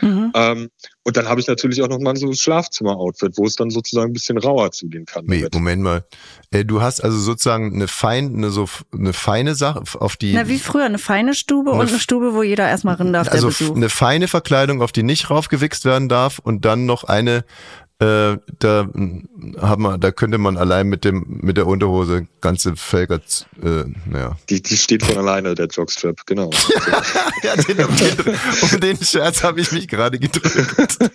[0.00, 0.32] Mhm.
[0.34, 0.70] Ähm,
[1.04, 4.10] und dann habe ich natürlich auch noch mal so ein Schlafzimmer-Outfit, wo es dann sozusagen
[4.10, 5.24] ein bisschen rauer zugehen kann.
[5.26, 5.46] nee.
[5.52, 6.04] Moment mal.
[6.50, 10.48] Äh, Du hast also sozusagen eine fein, eine so eine feine Sache auf die Na,
[10.48, 13.50] wie früher, eine feine Stube Eine und eine Stube, wo jeder erstmal rein darf, also
[13.74, 17.44] eine feine Verkleidung, auf die nicht raufgewichst werden darf und dann noch eine
[18.00, 19.28] äh, da mm,
[19.60, 23.20] haben wir, da könnte man allein mit dem mit der Unterhose ganze Völker
[23.62, 24.36] äh, naja.
[24.48, 26.50] Die, die steht von alleine, der Jogstrap, genau.
[27.42, 30.98] Ja, den, um, den, um den Scherz habe ich mich gerade gedrückt.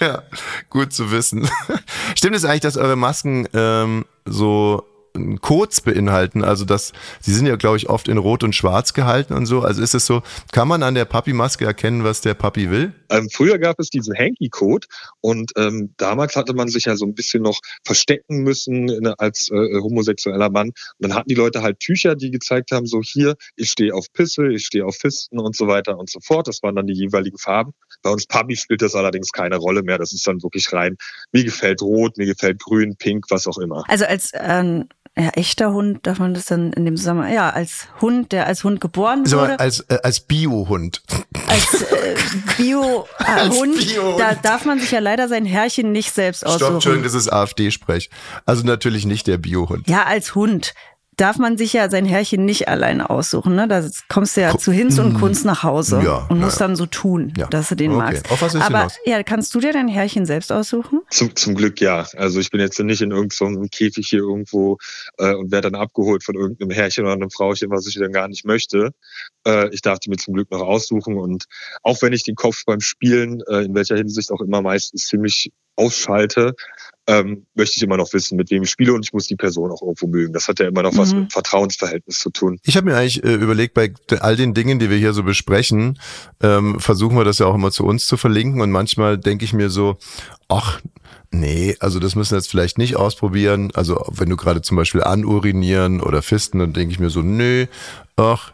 [0.00, 0.22] ja,
[0.70, 1.48] gut zu wissen.
[2.16, 4.84] Stimmt es eigentlich, dass eure Masken ähm, so
[5.40, 6.44] Codes beinhalten?
[6.44, 9.62] Also dass sie sind ja, glaube ich, oft in Rot und Schwarz gehalten und so.
[9.62, 12.92] Also ist es so, kann man an der Papi-Maske erkennen, was der Papi will?
[13.10, 14.86] Ähm, früher gab es diesen Hanky-Code
[15.20, 19.48] und ähm, damals hatte man sich ja so ein bisschen noch verstecken müssen in, als
[19.50, 20.68] äh, homosexueller Mann.
[20.68, 24.06] Und dann hatten die Leute halt Tücher, die gezeigt haben, so hier, ich stehe auf
[24.12, 26.48] Pisse, ich stehe auf Fisten und so weiter und so fort.
[26.48, 27.72] Das waren dann die jeweiligen Farben.
[28.02, 29.98] Bei uns Papi spielt das allerdings keine Rolle mehr.
[29.98, 30.96] Das ist dann wirklich rein,
[31.32, 33.84] mir gefällt rot, mir gefällt grün, pink, was auch immer.
[33.88, 37.88] Also als ähm, ja, echter Hund darf man das dann in dem Zusammenhang, ja, als
[38.00, 41.02] Hund, der als Hund geboren wurde, als äh, als Bio-Hund.
[41.48, 42.16] als äh,
[42.56, 44.20] Bio-Hund, Als Hund, Bio-Hund.
[44.20, 47.02] da darf man sich ja leider sein Herrchen nicht selbst Stopp, Entschuldigung, aussuchen.
[47.04, 48.10] das ist AfD-Sprech.
[48.46, 49.88] Also natürlich nicht der Bio-Hund.
[49.88, 50.74] Ja, als Hund.
[51.18, 53.54] Darf man sich ja sein Herrchen nicht alleine aussuchen.
[53.54, 53.68] Ne?
[53.68, 56.68] Da kommst du ja zu Hinz und Kunst nach Hause Ja, und musst naja.
[56.68, 57.46] dann so tun, Ja.
[57.48, 57.98] dass du den Okay.
[57.98, 58.30] magst.
[58.30, 58.94] Auf was du Aber hinaus?
[59.04, 61.02] ja, kannst du dir dein Herrchen selbst aussuchen?
[61.10, 62.06] Zum, zum Glück ja.
[62.16, 64.78] Also ich bin jetzt nicht in irgendeinem Käfig hier irgendwo
[65.18, 68.28] äh, und werde dann abgeholt von irgendeinem Herrchen oder einem Frauchen, was ich dann gar
[68.28, 68.92] nicht möchte.
[69.46, 71.44] Äh, ich darf die mir zum Glück noch aussuchen und
[71.82, 75.50] auch wenn ich den Kopf beim Spielen, äh, in welcher Hinsicht auch immer meistens ziemlich
[75.76, 76.54] ausschalte,
[77.08, 79.72] ähm, möchte ich immer noch wissen, mit wem ich spiele und ich muss die Person
[79.72, 80.34] auch irgendwo mögen.
[80.34, 81.20] Das hat ja immer noch was Mhm.
[81.20, 82.60] mit dem Vertrauensverhältnis zu tun.
[82.64, 83.90] Ich habe mir eigentlich äh, überlegt, bei
[84.20, 85.98] all den Dingen, die wir hier so besprechen,
[86.42, 89.54] ähm, versuchen wir das ja auch immer zu uns zu verlinken und manchmal denke ich
[89.54, 89.96] mir so,
[90.48, 90.80] ach,
[91.30, 93.70] nee, also das müssen wir jetzt vielleicht nicht ausprobieren.
[93.74, 97.68] Also wenn du gerade zum Beispiel anurinieren oder fisten, dann denke ich mir so, nee,
[98.16, 98.52] ach,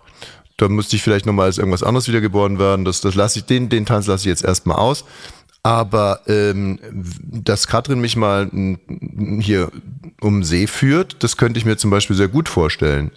[0.57, 2.85] da müsste ich vielleicht nochmal als irgendwas anderes wiedergeboren werden.
[2.85, 5.05] Das, das lasse ich, den, den Tanz lasse ich jetzt erstmal aus.
[5.65, 6.79] Aber ähm,
[7.25, 8.51] dass Katrin mich mal
[9.41, 9.73] hier
[10.21, 13.11] um See führt, das könnte ich mir zum Beispiel sehr gut vorstellen.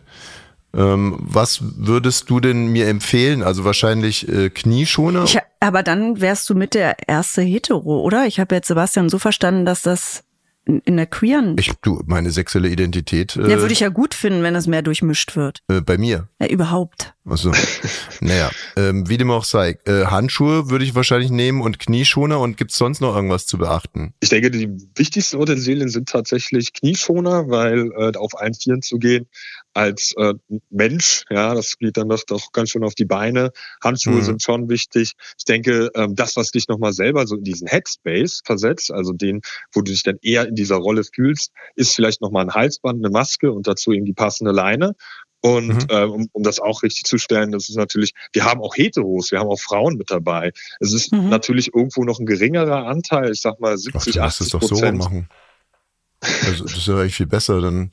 [0.73, 3.43] Ähm, was würdest du denn mir empfehlen?
[3.43, 5.25] Also wahrscheinlich äh, Knieschoner?
[5.25, 8.25] Ich, aber dann wärst du mit der erste Hetero, oder?
[8.27, 10.23] Ich habe jetzt Sebastian so verstanden, dass das
[10.67, 11.55] in, in der queeren.
[11.57, 14.81] Ich, du, meine sexuelle Identität äh, ja, würde ich ja gut finden, wenn es mehr
[14.81, 15.61] durchmischt wird.
[15.69, 16.27] äh, bei mir.
[16.39, 17.13] Ja, überhaupt.
[17.25, 17.51] Also,
[18.21, 19.77] naja, ähm, wie dem auch sei.
[19.85, 24.13] Äh, Handschuhe würde ich wahrscheinlich nehmen und Knieschoner und gibt's sonst noch irgendwas zu beachten?
[24.21, 29.27] Ich denke, die wichtigsten Utensilien sind tatsächlich Knieschoner, weil äh, auf allen Vieren zu gehen
[29.73, 30.33] als äh,
[30.71, 33.51] Mensch, ja, das geht dann doch, doch ganz schön auf die Beine.
[33.83, 34.23] Handschuhe Mhm.
[34.23, 35.11] sind schon wichtig.
[35.37, 39.41] Ich denke, ähm, das, was dich nochmal selber so in diesen Headspace versetzt, also den,
[39.73, 43.11] wo du dich dann eher in dieser Rolle fühlst, ist vielleicht nochmal ein Halsband, eine
[43.11, 44.95] Maske und dazu eben die passende Leine.
[45.41, 45.87] Und Mhm.
[45.89, 49.31] ähm, um, um das auch richtig zu stellen, das ist natürlich, wir haben auch Heteros,
[49.31, 50.51] wir haben auch Frauen mit dabei.
[50.79, 51.29] Es ist Mhm.
[51.29, 54.51] natürlich irgendwo noch ein geringerer Anteil, ich sag mal Ach, 70, du lass es 80
[54.53, 54.97] doch so Prozent.
[54.97, 55.29] machen.
[56.21, 57.91] Also, das ist ja eigentlich viel besser, dann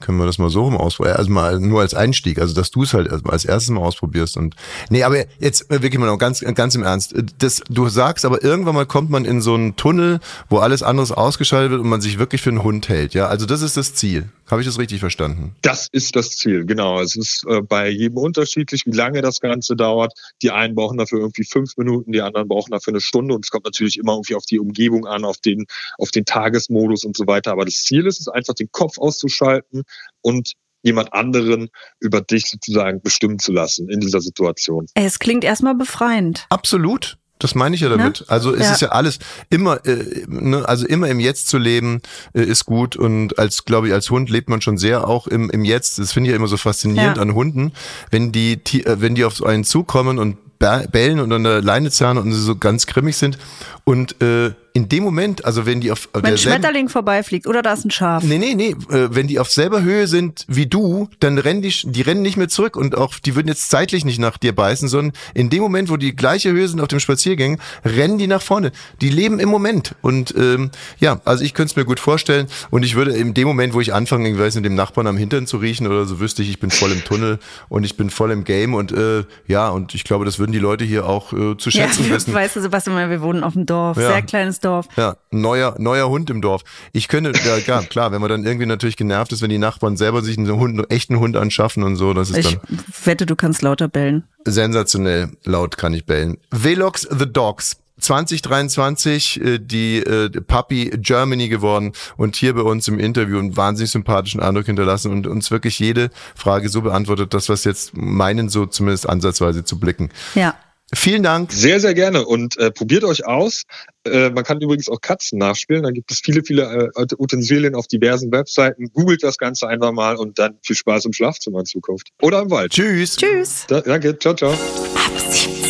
[0.00, 1.16] können wir das mal so rum ausprobieren.
[1.16, 4.54] Also mal nur als Einstieg, also dass du es halt als erstes mal ausprobierst und
[4.90, 7.14] nee, aber jetzt äh, wirklich mal noch ganz ganz im Ernst.
[7.38, 11.12] Das, du sagst, aber irgendwann mal kommt man in so einen Tunnel, wo alles anderes
[11.12, 13.14] ausgeschaltet wird und man sich wirklich für einen Hund hält.
[13.14, 14.28] Ja, also das ist das Ziel.
[14.50, 15.56] Habe ich das richtig verstanden?
[15.62, 17.00] Das ist das Ziel, genau.
[17.00, 20.12] Es ist äh, bei jedem unterschiedlich, wie lange das Ganze dauert.
[20.42, 23.50] Die einen brauchen dafür irgendwie fünf Minuten, die anderen brauchen dafür eine Stunde und es
[23.50, 25.64] kommt natürlich immer irgendwie auf die Umgebung an, auf den,
[25.96, 27.52] auf den Tagesmodus und so weiter.
[27.52, 29.84] Aber das Ziel ist es einfach, den Kopf auszuschalten
[30.22, 30.52] und
[30.82, 34.86] jemand anderen über dich sozusagen bestimmen zu lassen in dieser Situation.
[34.94, 36.46] Es klingt erstmal befreiend.
[36.50, 37.16] Absolut.
[37.38, 38.24] Das meine ich ja damit.
[38.28, 38.72] Also es Ja.
[38.72, 39.18] ist ja alles
[39.50, 42.00] immer, äh, ne, also immer im Jetzt zu leben
[42.32, 45.50] äh, ist gut und als glaube ich als Hund lebt man schon sehr auch im,
[45.50, 45.98] im Jetzt.
[45.98, 47.22] Das finde ich ja immer so faszinierend Ja.
[47.22, 47.72] an Hunden,
[48.10, 51.90] wenn die äh, wenn die auf so einen zukommen und bellen und an der Leine
[51.90, 53.36] zerren und sie so ganz grimmig sind
[53.84, 57.62] und äh, in dem Moment, also wenn die auf Wenn ein derselben Schmetterling vorbeifliegt oder
[57.62, 58.24] da ist ein Schaf.
[58.24, 58.70] Nee, nee, nee.
[58.92, 62.36] Äh, wenn die auf selber Höhe sind wie du, dann rennen die, die rennen nicht
[62.36, 65.62] mehr zurück und auch, die würden jetzt zeitlich nicht nach dir beißen, sondern in dem
[65.62, 68.72] Moment, wo die gleiche Höhe sind auf dem Spaziergang, rennen die nach vorne.
[69.00, 69.94] Die leben im Moment.
[70.02, 72.48] Und ähm, ja, also ich könnte es mir gut vorstellen.
[72.70, 75.16] Und ich würde in dem Moment, wo ich anfange, ich weiß nicht, dem Nachbarn am
[75.16, 78.10] Hintern zu riechen oder so, wüsste ich, ich bin voll im Tunnel und ich bin
[78.10, 81.32] voll im Game und äh, ja, und ich glaube, das würden die Leute hier auch
[81.32, 82.34] äh, zu Ja, schätzen wissen.
[82.34, 84.08] weißt du, Sebastian, wir wohnen auf dem Dorf, Ja.
[84.08, 84.88] sehr kleines Dorf.
[84.96, 86.62] Ja, neuer, neuer Hund im Dorf.
[86.92, 89.96] Ich könnte, ja, ja, klar, wenn man dann irgendwie natürlich genervt ist, wenn die Nachbarn
[89.96, 93.26] selber sich einen Hund, einen echten Hund anschaffen und so, das ist Ich dann wette,
[93.26, 94.24] du kannst lauter bellen.
[94.44, 96.38] sensationell laut kann ich bellen.
[96.50, 97.76] Velox the Dogs.
[98.00, 103.92] 2023 äh, die äh, Puppy Germany geworden und hier bei uns im Interview einen wahnsinnig
[103.92, 108.48] sympathischen Eindruck hinterlassen und uns wirklich jede Frage so beantwortet, dass wir es jetzt meinen,
[108.48, 110.10] so zumindest ansatzweise zu blicken.
[110.34, 110.54] Ja.
[110.94, 111.52] Vielen Dank.
[111.52, 113.64] Sehr, sehr gerne und äh, probiert euch aus.
[114.04, 115.82] Äh, man kann übrigens auch Katzen nachspielen.
[115.82, 118.90] Da gibt es viele, viele äh, Utensilien auf diversen Webseiten.
[118.92, 122.08] Googelt das Ganze einfach mal und dann viel Spaß im Schlafzimmer in Zukunft.
[122.22, 122.72] Oder im Wald.
[122.72, 123.16] Tschüss.
[123.16, 123.66] Tschüss.
[123.68, 124.52] Da, danke, ciao, ciao.
[124.52, 125.63] Ab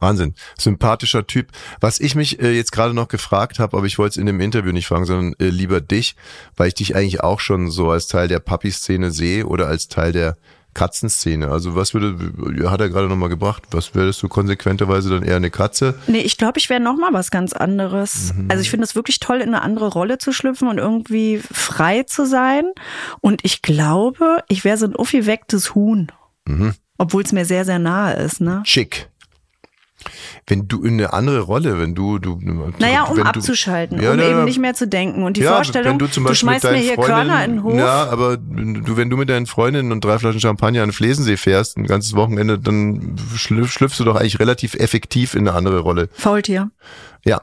[0.00, 0.34] Wahnsinn.
[0.58, 1.48] Sympathischer Typ.
[1.80, 4.40] Was ich mich äh, jetzt gerade noch gefragt habe, aber ich wollte es in dem
[4.40, 6.16] Interview nicht fragen, sondern äh, lieber dich,
[6.56, 10.12] weil ich dich eigentlich auch schon so als Teil der Papi-Szene sehe oder als Teil
[10.12, 10.36] der
[10.74, 11.48] Katzenszene.
[11.48, 15.50] Also was würde, hat er gerade nochmal gebracht, was würdest du konsequenterweise dann eher eine
[15.50, 15.98] Katze?
[16.06, 18.32] Nee, ich glaube, ich wäre noch mal was ganz anderes.
[18.34, 18.50] Mhm.
[18.50, 22.04] Also ich finde es wirklich toll, in eine andere Rolle zu schlüpfen und irgendwie frei
[22.04, 22.64] zu sein.
[23.20, 26.12] Und ich glaube, ich wäre so ein aufgewecktes Huhn.
[26.46, 26.74] Mhm.
[26.98, 28.62] Obwohl es mir sehr, sehr nahe ist, ne?
[28.64, 29.09] Chick.
[30.46, 32.38] Wenn du in eine andere Rolle, wenn du, du
[32.78, 35.22] Naja, um wenn du- abzuschalten, Ja, um na, eben nicht mehr zu denken.
[35.22, 37.74] Und die ja, Vorstellung, du, du, schmeißt mir hier Freundinnen, Körner in den Hof.
[37.74, 41.76] Ja, aber du, wenn du mit deinen Freundinnen und drei Flaschen Champagner an Flesensee fährst,
[41.76, 46.08] ein ganzes Wochenende, dann schlüpf, schlüpfst du doch eigentlich relativ effektiv in eine andere Rolle.
[46.14, 46.70] Faultier.
[47.24, 47.42] Ja,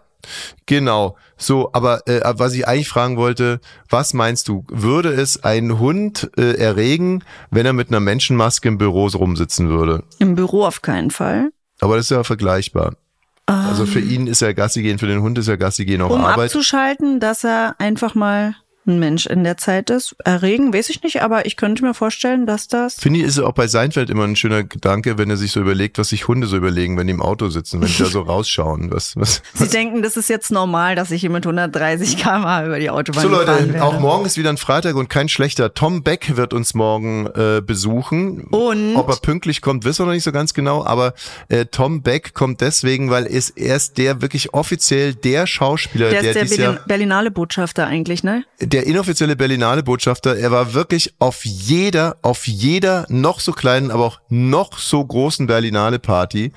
[0.66, 1.16] Genau.
[1.38, 6.30] So, aber äh, was ich eigentlich fragen wollte, was meinst du, würde es einen Hund
[6.38, 10.04] äh, erregen, wenn er mit einer Menschenmaske im Büro rumsitzen würde?
[10.20, 11.52] Im Büro auf keinen Fall.
[11.80, 12.96] Aber das ist ja vergleichbar.
[13.46, 16.10] Also für ihn ist ja Gassi gehen, für den Hund ist ja Gassi gehen auch
[16.10, 16.48] Um Arbeit.
[16.48, 18.56] abzuschalten, dass er einfach mal
[18.88, 20.16] ein Mensch in der Zeit ist.
[20.24, 22.96] Erregen, weiß ich nicht, aber ich könnte mir vorstellen, dass das.
[22.96, 25.98] Finde ich, ist auch bei Seinfeld immer ein schöner Gedanke, wenn er sich so überlegt,
[25.98, 28.92] was sich Hunde so überlegen, wenn die im Auto sitzen, wenn die da so rausschauen.
[28.92, 32.80] Was, was, Sie denken, das ist jetzt normal, dass ich hier mit 130 km/h über
[32.80, 33.84] die Autobahn So Leute, werde.
[33.84, 35.74] auch morgen ist wieder ein Freitag und kein schlechter.
[35.74, 38.42] Tom Beck wird uns morgen äh, besuchen.
[38.46, 38.96] Und?
[38.96, 41.14] Ob er pünktlich kommt, wissen wir noch nicht so ganz genau, aber
[41.50, 46.42] äh, Tom Beck kommt deswegen, weil er ist der wirklich offiziell der Schauspieler, Der der,
[46.42, 48.44] ist der Jahr, Berlinale Botschafter eigentlich, ne?
[48.60, 54.06] der inoffizielle Berlinale Botschafter, er war wirklich auf jeder, auf jeder noch so kleinen, aber
[54.06, 56.52] auch noch so großen Berlinale Party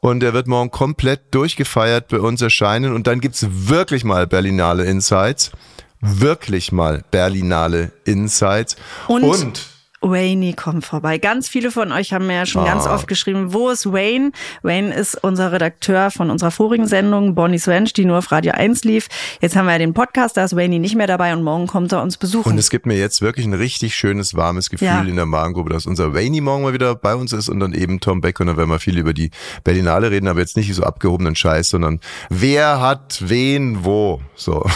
[0.00, 4.84] und er wird morgen komplett durchgefeiert bei uns erscheinen und dann gibt's wirklich mal Berlinale
[4.84, 5.52] Insights.
[6.00, 8.76] Wirklich mal Berlinale Insights.
[9.06, 9.71] Und- und
[10.02, 11.18] Wayne kommt vorbei.
[11.18, 12.94] Ganz viele von euch haben mir ja schon ganz Ah.
[12.94, 14.32] oft geschrieben, wo ist Wayne?
[14.62, 18.84] Wayne ist unser Redakteur von unserer vorigen Sendung, Bonnie Swench, die nur auf Radio 1
[18.84, 19.08] lief.
[19.40, 21.92] Jetzt haben wir ja den Podcast, da ist Wayne nicht mehr dabei und morgen kommt
[21.92, 22.50] er uns besuchen.
[22.52, 25.00] Und es gibt mir jetzt wirklich ein richtig schönes, warmes Gefühl Ja.
[25.02, 28.00] in der Magengruppe, dass unser Wayne morgen mal wieder bei uns ist und dann eben
[28.00, 29.30] Tom Beck und dann werden wir viel über die
[29.64, 34.20] Berlinale reden, aber jetzt nicht so abgehobenen Scheiß, sondern wer hat wen wo.
[34.34, 34.66] So.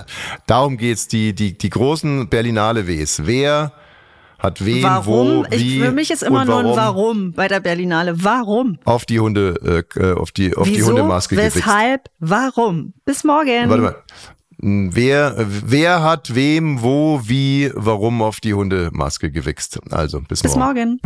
[0.46, 3.22] Darum geht's, die, die, die großen Berlinale Ws.
[3.26, 3.72] Wer
[4.38, 5.44] hat wen warum?
[5.44, 8.22] wo, wie ich, für mich ist immer und nur ein warum bei der Berlinale.
[8.22, 8.78] Warum?
[8.84, 10.88] auf die Hunde, äh, auf die, auf die Wieso?
[10.88, 11.56] Hundemaske gewichst.
[11.56, 12.10] Weshalb?
[12.18, 12.92] Warum?
[13.04, 13.68] Bis morgen.
[13.68, 13.96] Warte mal.
[14.58, 19.78] Wer, wer hat wem, wo, wie, warum auf die Hundemaske gewichst?
[19.90, 20.98] Also, bis, Bis morgen.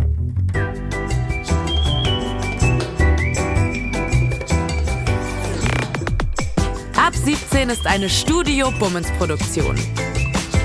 [6.95, 9.75] Ab 17 ist eine Studio Bummens Produktion.